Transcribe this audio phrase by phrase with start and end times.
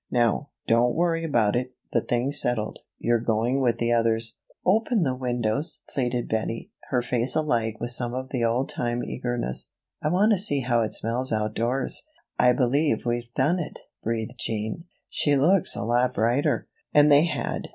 [0.09, 2.79] Now, don't worry about it the thing's settled.
[2.97, 8.15] You're going with the others." "Open the windows," pleaded Bettie, her face alight with some
[8.15, 9.71] of the old time eagerness.
[10.03, 12.01] "I want to see how it smells outdoors."
[12.39, 14.85] "I believe we've done it," breathed Jean.
[15.07, 17.67] "She looks a lot brighter." And they had.